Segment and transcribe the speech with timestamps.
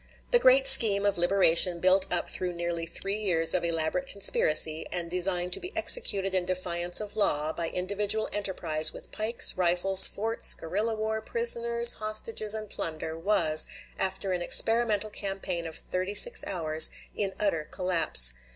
[0.31, 5.11] The great scheme of liberation built up through nearly three years of elaborate conspiracy, and
[5.11, 10.55] designed to be executed in defiance of law, by individual enterprise with pikes, rifles, forts,
[10.55, 13.67] guerrilla war, prisoners, hostages, and plunder, was,
[13.99, 18.33] after an experimental campaign of thirty six hours, in utter collapse.